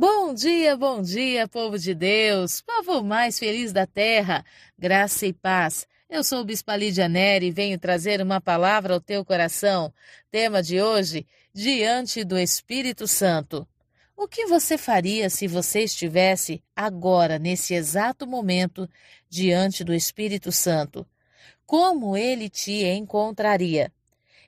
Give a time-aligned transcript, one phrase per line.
[0.00, 4.44] Bom dia, bom dia, povo de Deus, povo mais feliz da terra,
[4.78, 5.88] graça e paz.
[6.08, 9.92] Eu sou Bispa Lídia Neri e venho trazer uma palavra ao teu coração.
[10.30, 13.66] Tema de hoje: Diante do Espírito Santo.
[14.16, 18.88] O que você faria se você estivesse agora, nesse exato momento,
[19.28, 21.04] diante do Espírito Santo?
[21.66, 23.92] Como ele te encontraria?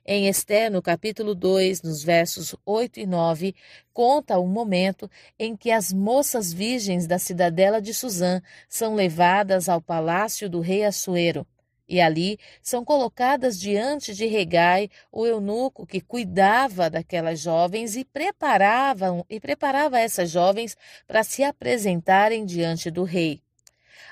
[0.03, 3.53] Em Esther, no capítulo 2, nos versos 8 e 9,
[3.93, 9.79] conta o momento em que as moças virgens da cidadela de Suzã são levadas ao
[9.79, 11.45] palácio do rei Assuero.
[11.87, 19.23] E ali são colocadas diante de Regai, o eunuco que cuidava daquelas jovens e preparava,
[19.29, 23.39] e preparava essas jovens para se apresentarem diante do rei.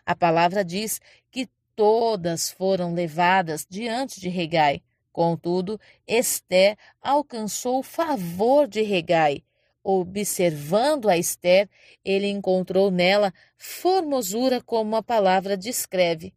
[0.05, 4.83] A palavra diz que todas foram levadas diante de Regai.
[5.11, 9.43] Contudo, Esté alcançou o favor de Regai.
[9.83, 11.69] Observando a Esther,
[12.03, 16.33] ele encontrou nela formosura como a palavra descreve.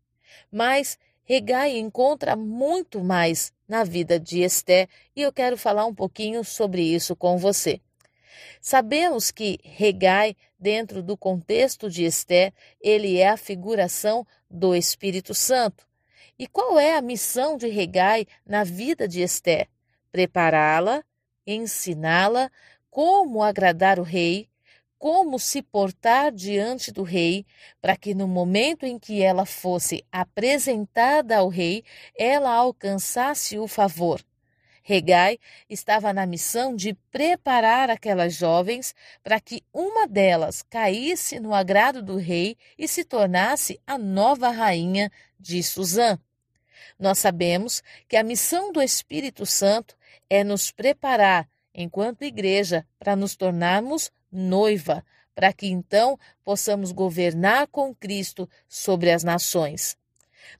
[0.51, 6.45] Mas Regai encontra muito mais na vida de Esté e eu quero falar um pouquinho
[6.45, 7.81] sobre isso com você.
[8.61, 15.87] Sabemos que Regai, dentro do contexto de Esté, ele é a figuração do Espírito Santo.
[16.43, 19.69] E qual é a missão de Regai na vida de Esther?
[20.11, 21.05] Prepará-la,
[21.47, 22.51] ensiná-la
[22.91, 24.49] como agradar o rei,
[24.99, 27.47] como se portar diante do rei,
[27.81, 31.85] para que no momento em que ela fosse apresentada ao rei,
[32.19, 34.21] ela alcançasse o favor.
[34.83, 35.39] Regai
[35.71, 42.17] estava na missão de preparar aquelas jovens para que uma delas caísse no agrado do
[42.17, 46.19] rei e se tornasse a nova rainha de Suzã.
[46.99, 49.97] Nós sabemos que a missão do Espírito Santo
[50.29, 57.95] é nos preparar, enquanto igreja, para nos tornarmos noiva, para que então possamos governar com
[57.95, 59.97] Cristo sobre as nações.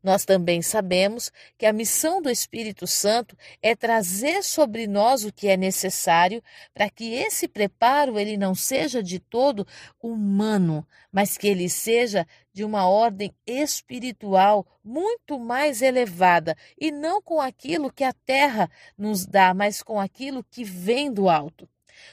[0.03, 5.49] Nós também sabemos que a missão do Espírito Santo é trazer sobre nós o que
[5.49, 6.43] é necessário
[6.75, 9.67] para que esse preparo ele não seja de todo
[10.01, 17.41] humano, mas que ele seja de uma ordem espiritual muito mais elevada e não com
[17.41, 21.69] aquilo que a terra nos dá, mas com aquilo que vem do alto.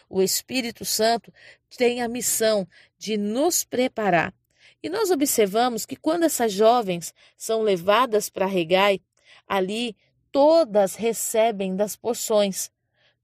[0.10, 1.34] O Espírito Santo
[1.78, 4.34] tem a missão de nos preparar
[4.82, 9.02] e nós observamos que quando essas jovens são levadas para Regai,
[9.48, 9.96] ali
[10.32, 12.72] todas recebem das porções,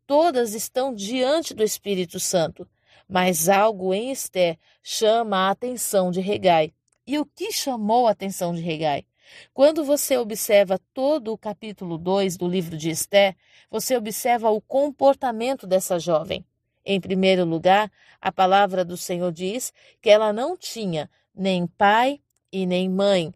[0.05, 2.67] todas estão diante do Espírito Santo,
[3.07, 6.73] mas algo em Esther chama a atenção de Regai.
[7.07, 9.05] E o que chamou a atenção de Regai?
[9.53, 13.35] Quando você observa todo o capítulo 2 do livro de Esther,
[13.69, 16.45] você observa o comportamento dessa jovem.
[16.83, 17.91] Em primeiro lugar,
[18.21, 23.33] a palavra do Senhor diz que ela não tinha nem pai e nem mãe,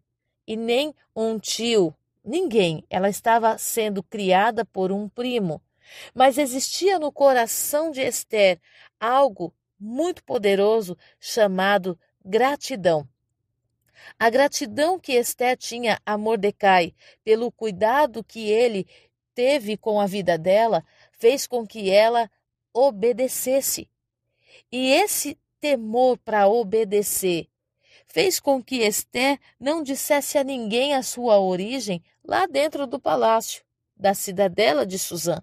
[0.48, 1.94] e nem um tio,
[2.24, 2.84] ninguém.
[2.90, 5.62] Ela estava sendo criada por um primo.
[6.14, 8.60] Mas existia no coração de Esther
[9.00, 13.08] algo muito poderoso chamado gratidão.
[14.18, 16.94] A gratidão que Esther tinha a Mordecai
[17.24, 18.88] pelo cuidado que ele
[19.34, 22.30] teve com a vida dela fez com que ela
[22.74, 23.90] obedecesse.
[24.72, 27.48] E esse temor para obedecer
[28.12, 33.64] fez com que Esther não dissesse a ninguém a sua origem lá dentro do palácio,
[33.96, 35.42] da cidadela de Suzã.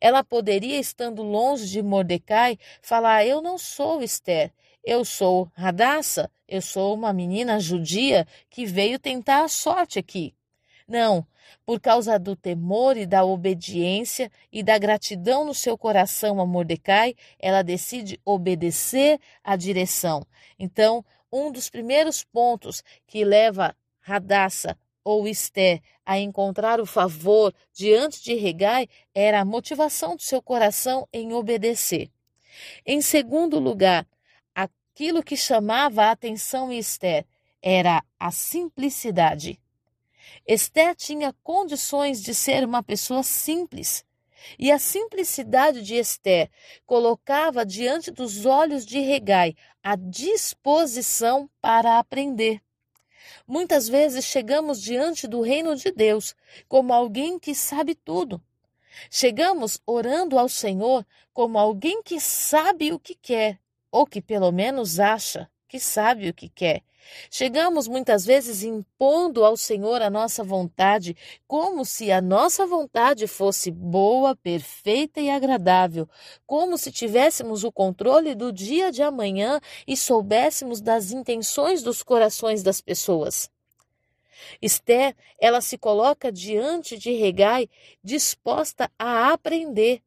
[0.00, 4.52] Ela poderia, estando longe de Mordecai, falar: Eu não sou Esther,
[4.84, 10.34] eu sou Radassa, eu sou uma menina judia que veio tentar a sorte aqui.
[10.86, 11.26] Não,
[11.64, 17.14] por causa do temor e da obediência e da gratidão no seu coração a Mordecai,
[17.38, 20.24] ela decide obedecer à direção.
[20.58, 28.22] Então, um dos primeiros pontos que leva Radassa ou Esté a encontrar o favor diante
[28.22, 32.10] de Regai era a motivação do seu coração em obedecer.
[32.84, 34.06] Em segundo lugar,
[34.54, 37.24] aquilo que chamava a atenção em Esté
[37.60, 39.58] era a simplicidade.
[40.46, 44.04] Esté tinha condições de ser uma pessoa simples.
[44.58, 46.50] E a simplicidade de Esther
[46.86, 52.60] colocava diante dos olhos de Regai a disposição para aprender.
[53.46, 56.34] Muitas vezes chegamos diante do reino de Deus
[56.68, 58.42] como alguém que sabe tudo.
[59.10, 63.58] Chegamos orando ao Senhor como alguém que sabe o que quer,
[63.90, 66.82] ou que pelo menos acha que sabe o que quer,
[67.30, 71.16] Chegamos muitas vezes impondo ao Senhor a nossa vontade,
[71.46, 76.08] como se a nossa vontade fosse boa, perfeita e agradável,
[76.46, 82.62] como se tivéssemos o controle do dia de amanhã e soubéssemos das intenções dos corações
[82.62, 83.50] das pessoas.
[84.60, 87.68] Esther, ela se coloca diante de Regai,
[88.02, 90.02] disposta a aprender.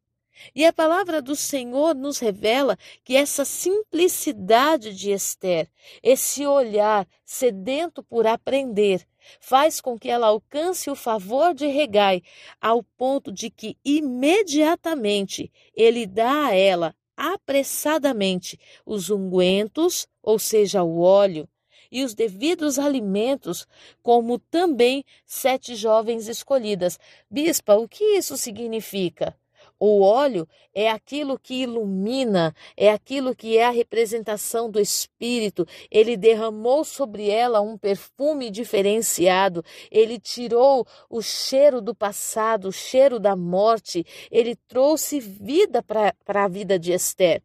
[0.54, 5.70] E a palavra do Senhor nos revela que essa simplicidade de Esther,
[6.02, 9.06] esse olhar sedento por aprender,
[9.40, 12.22] faz com que ela alcance o favor de Regai,
[12.62, 21.00] ao ponto de que imediatamente ele dá a ela, apressadamente, os ungüentos, ou seja, o
[21.00, 21.48] óleo,
[21.92, 23.66] e os devidos alimentos,
[24.04, 27.00] como também sete jovens escolhidas.
[27.30, 29.38] Bispa, o que isso significa?
[29.80, 35.68] O óleo é aquilo que ilumina, é aquilo que é a representação do Espírito.
[35.92, 39.64] Ele derramou sobre ela um perfume diferenciado.
[39.92, 44.06] Ele tirou o cheiro do passado, o cheiro da morte.
[44.32, 47.42] Ele trouxe vida para a vida de Esther.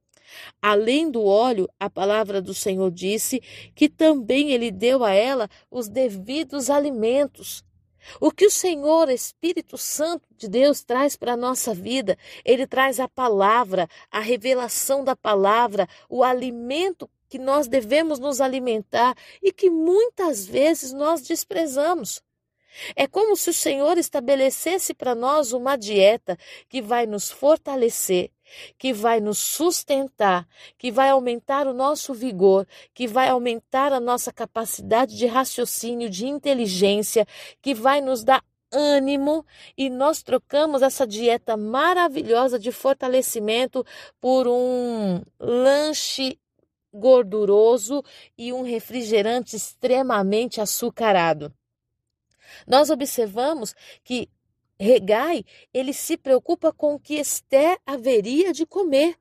[0.62, 3.40] Além do óleo, a palavra do Senhor disse
[3.74, 7.64] que também ele deu a ela os devidos alimentos.
[8.20, 12.98] O que o Senhor, Espírito Santo de Deus, traz para a nossa vida, ele traz
[12.98, 19.70] a palavra, a revelação da palavra, o alimento que nós devemos nos alimentar e que
[19.70, 22.22] muitas vezes nós desprezamos.
[22.94, 26.36] É como se o Senhor estabelecesse para nós uma dieta
[26.68, 28.30] que vai nos fortalecer,
[28.78, 30.46] que vai nos sustentar,
[30.78, 36.26] que vai aumentar o nosso vigor, que vai aumentar a nossa capacidade de raciocínio, de
[36.26, 37.26] inteligência,
[37.60, 39.44] que vai nos dar ânimo
[39.76, 43.84] e nós trocamos essa dieta maravilhosa de fortalecimento
[44.20, 46.38] por um lanche
[46.92, 48.02] gorduroso
[48.36, 51.52] e um refrigerante extremamente açucarado.
[52.66, 54.28] Nós observamos que
[54.80, 55.44] Regai,
[55.74, 59.14] ele se preocupa com o que Esté haveria de comer.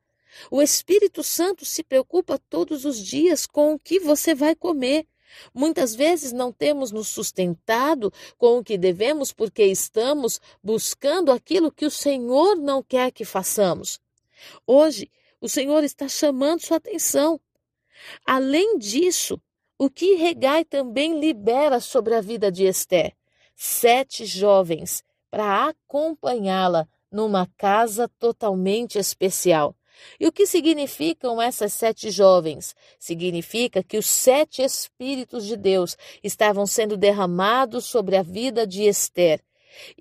[0.49, 5.05] O Espírito Santo se preocupa todos os dias com o que você vai comer.
[5.53, 11.85] Muitas vezes não temos nos sustentado com o que devemos porque estamos buscando aquilo que
[11.85, 13.99] o Senhor não quer que façamos.
[14.65, 15.11] Hoje,
[15.41, 17.37] o Senhor está chamando sua atenção.
[18.25, 19.41] Além disso,
[19.77, 23.11] o que Regai também libera sobre a vida de Esté?
[23.57, 29.75] Sete jovens para acompanhá-la numa casa totalmente especial.
[30.19, 32.75] E o que significam essas sete jovens?
[32.97, 39.41] Significa que os sete Espíritos de Deus estavam sendo derramados sobre a vida de Esther.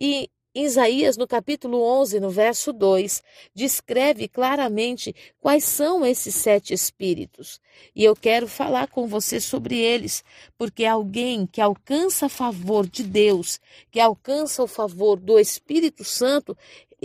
[0.01, 0.31] E
[0.65, 3.23] Isaías, no capítulo 11, no verso 2,
[3.55, 7.61] descreve claramente quais são esses sete espíritos.
[7.95, 10.25] E eu quero falar com você sobre eles,
[10.57, 13.61] porque alguém que alcança favor de Deus,
[13.91, 16.57] que alcança o favor do Espírito Santo,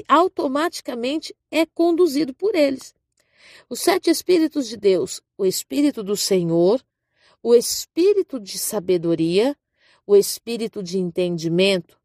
[0.08, 2.96] automaticamente é conduzido por eles.
[3.70, 6.84] Os sete espíritos de Deus, o Espírito do Senhor,
[7.42, 9.56] o Espírito de sabedoria,
[10.08, 11.98] o Espírito de entendimento,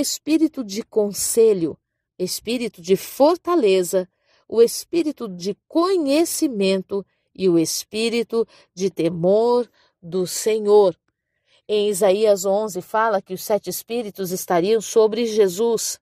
[0.00, 1.76] espírito de conselho,
[2.16, 4.08] espírito de fortaleza,
[4.46, 7.04] o espírito de conhecimento
[7.34, 9.68] e o espírito de temor
[10.00, 10.96] do Senhor.
[11.66, 16.00] Em Isaías 11 fala que os sete espíritos estariam sobre Jesus.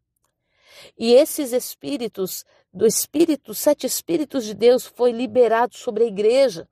[0.99, 6.69] E esses espíritos, do espírito, sete espíritos de Deus foi liberado sobre a igreja.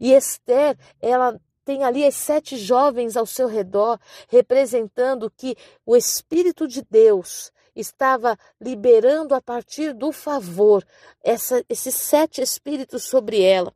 [0.00, 6.68] E Esther, ela tem ali as sete jovens ao seu redor, representando que o Espírito
[6.68, 10.86] de Deus estava liberando a partir do favor
[11.24, 13.74] essa, esses sete espíritos sobre ela.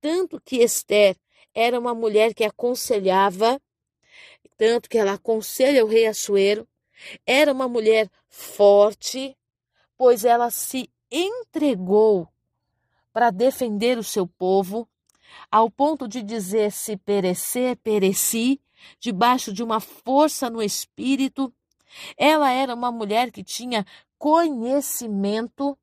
[0.00, 1.14] Tanto que Esther
[1.54, 3.60] era uma mulher que aconselhava,
[4.56, 6.66] tanto que ela aconselha o rei Assuero,
[7.26, 9.36] era uma mulher forte,
[9.94, 12.26] pois ela se entregou
[13.12, 14.88] para defender o seu povo,
[15.50, 18.60] ao ponto de dizer: se perecer, pereci,
[18.98, 21.52] debaixo de uma força no espírito.
[22.16, 23.86] Ela era uma mulher que tinha
[24.18, 25.78] conhecimento,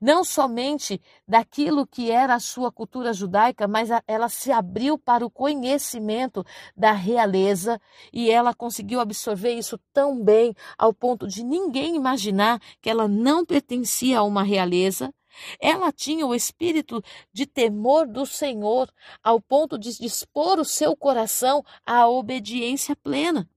[0.00, 5.30] não somente daquilo que era a sua cultura judaica, mas ela se abriu para o
[5.30, 6.44] conhecimento
[6.76, 7.80] da realeza
[8.12, 13.44] e ela conseguiu absorver isso tão bem ao ponto de ninguém imaginar que ela não
[13.44, 15.12] pertencia a uma realeza
[15.60, 17.02] ela tinha o espírito
[17.32, 18.90] de temor do Senhor,
[19.22, 23.48] ao ponto de dispor o seu coração à obediência plena.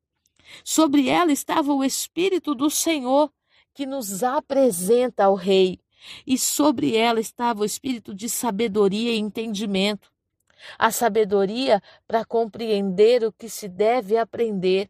[0.63, 3.31] Sobre ela estava o espírito do Senhor,
[3.73, 5.79] que nos apresenta ao Rei,
[6.25, 10.11] e sobre ela estava o espírito de sabedoria e entendimento.
[10.77, 14.89] a sabedoria para compreender o que se deve aprender,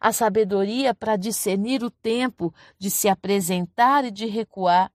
[0.00, 4.92] a sabedoria para discernir o tempo de se apresentar e de recuar.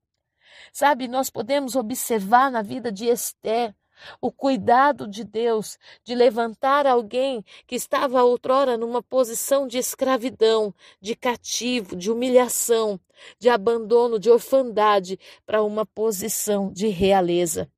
[0.71, 3.75] Sabe, nós podemos observar na vida de Esther
[4.19, 11.15] o cuidado de Deus de levantar alguém que estava outrora numa posição de escravidão, de
[11.15, 12.99] cativo, de humilhação,
[13.37, 17.69] de abandono, de orfandade, para uma posição de realeza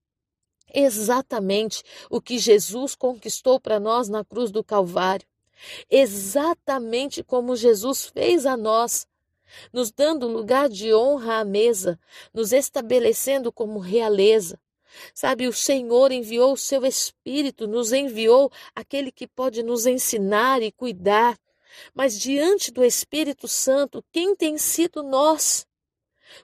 [0.73, 5.27] exatamente o que Jesus conquistou para nós na cruz do Calvário.
[5.89, 9.07] Exatamente como Jesus fez a nós,
[9.71, 11.99] nos dando lugar de honra à mesa,
[12.33, 14.59] nos estabelecendo como realeza.
[15.13, 20.71] Sabe, o Senhor enviou o seu Espírito, nos enviou aquele que pode nos ensinar e
[20.71, 21.37] cuidar.
[21.93, 25.65] Mas diante do Espírito Santo, quem tem sido nós?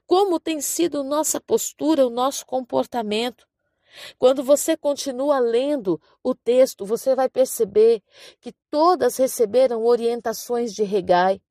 [0.05, 3.47] Como tem sido nossa postura, o nosso comportamento?
[4.17, 8.03] Quando você continua lendo o texto, você vai perceber
[8.39, 11.41] que todas receberam orientações de regai.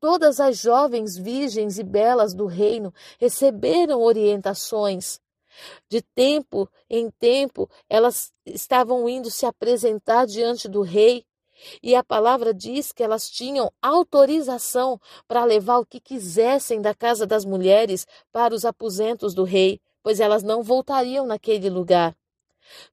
[0.00, 5.20] Todas as jovens virgens e belas do reino receberam orientações.
[5.88, 11.24] De tempo em tempo, elas estavam indo se apresentar diante do rei,
[11.82, 17.26] e a palavra diz que elas tinham autorização para levar o que quisessem da casa
[17.26, 22.16] das mulheres para os aposentos do rei pois elas não voltariam naquele lugar.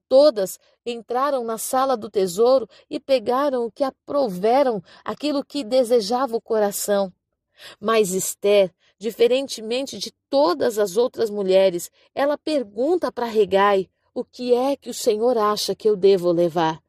[0.08, 0.60] Todas
[0.92, 7.12] entraram na sala do tesouro e pegaram o que aproveram, aquilo que desejava o coração.
[7.80, 14.76] Mas Esther, diferentemente de todas as outras mulheres, ela pergunta para Regai: o que é
[14.76, 16.82] que o Senhor acha que eu devo levar?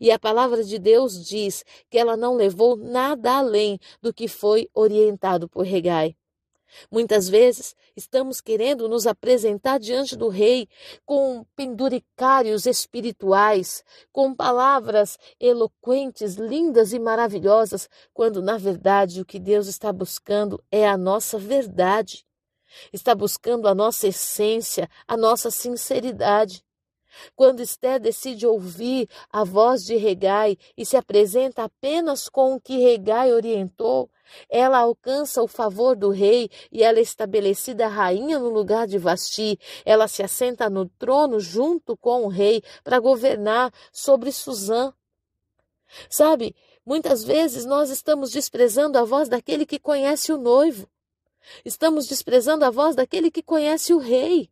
[0.00, 4.68] E a palavra de Deus diz que ela não levou nada além do que foi
[4.74, 6.14] orientado por Regai.
[6.90, 10.68] Muitas vezes estamos querendo nos apresentar diante do Rei
[11.04, 19.66] com penduricários espirituais, com palavras eloquentes, lindas e maravilhosas, quando na verdade o que Deus
[19.66, 22.24] está buscando é a nossa verdade.
[22.92, 26.64] Está buscando a nossa essência, a nossa sinceridade.
[27.34, 32.78] Quando Esther decide ouvir a voz de Regai e se apresenta apenas com o que
[32.78, 34.10] Regai orientou,
[34.48, 39.58] ela alcança o favor do rei e ela é estabelecida rainha no lugar de Vasti.
[39.84, 44.92] Ela se assenta no trono junto com o rei para governar sobre Suzã.
[46.08, 46.54] Sabe,
[46.86, 50.88] muitas vezes nós estamos desprezando a voz daquele que conhece o noivo.
[51.64, 54.50] Estamos desprezando a voz daquele que conhece o rei.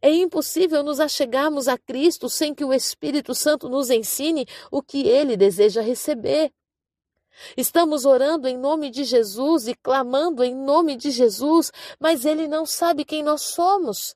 [0.00, 5.06] É impossível nos achegarmos a Cristo sem que o Espírito Santo nos ensine o que
[5.06, 6.52] ele deseja receber.
[7.56, 12.66] Estamos orando em nome de Jesus e clamando em nome de Jesus, mas ele não
[12.66, 14.14] sabe quem nós somos.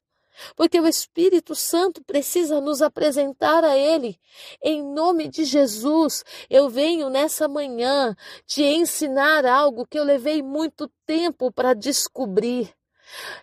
[0.57, 4.19] Porque o Espírito Santo precisa nos apresentar a Ele.
[4.63, 10.91] Em nome de Jesus, eu venho nessa manhã te ensinar algo que eu levei muito
[11.07, 12.75] tempo para descobrir.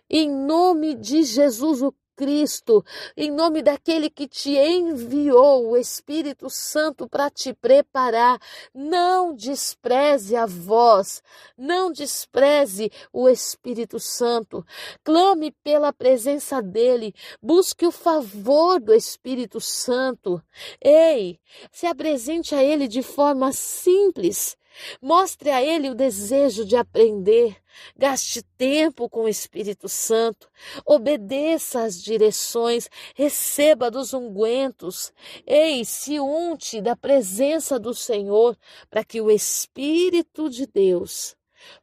[0.09, 2.85] Em nome de Jesus, o Cristo,
[3.17, 8.39] em nome daquele que te enviou, o Espírito Santo, para te preparar.
[8.75, 11.23] Não despreze a voz,
[11.57, 14.63] não despreze o Espírito Santo.
[15.03, 17.11] Clame pela presença dele,
[17.41, 20.39] busque o favor do Espírito Santo.
[20.79, 21.39] Ei,
[21.71, 24.55] se apresente a ele de forma simples.
[25.01, 27.57] Mostre a ele o desejo de aprender.
[27.97, 30.49] Gaste tempo com o Espírito Santo.
[30.85, 32.89] Obedeça às direções.
[33.15, 35.13] Receba dos ungüentos.
[35.45, 38.57] Ei, se unte da presença do Senhor
[38.89, 41.35] para que o Espírito de Deus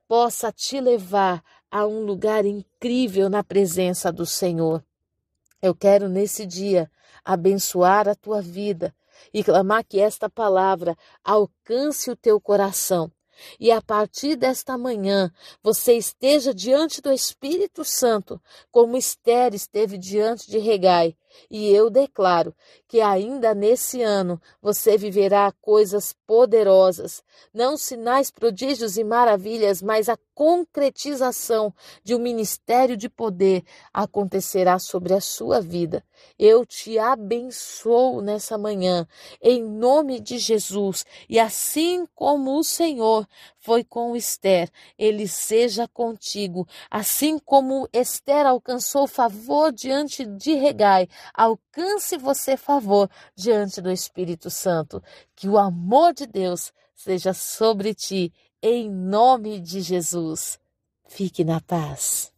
[0.07, 4.83] possa te levar a um lugar incrível na presença do Senhor.
[5.61, 6.91] Eu quero nesse dia
[7.25, 8.95] abençoar a tua vida
[9.33, 13.11] e clamar que esta palavra alcance o teu coração.
[13.59, 15.33] E a partir desta manhã,
[15.63, 21.17] você esteja diante do Espírito Santo, como Esther esteve diante de Regai,
[21.51, 22.55] e eu declaro
[22.87, 30.19] que ainda nesse ano você viverá coisas poderosas, não sinais, prodígios e maravilhas, mas a
[30.35, 36.05] concretização de um ministério de poder acontecerá sobre a sua vida.
[36.39, 39.07] Eu te abençoo nessa manhã,
[39.43, 43.27] em nome de Jesus, e assim como o Senhor
[43.59, 52.17] foi com Esther, ele seja contigo, assim como Esther alcançou favor diante de Regai, alcance
[52.17, 55.03] você favor diante do Espírito Santo.
[55.35, 58.33] Que o amor de Deus seja sobre ti,
[58.63, 60.59] em nome de Jesus.
[61.07, 62.33] Fique na paz.